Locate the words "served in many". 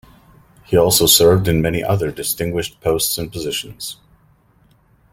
1.05-1.83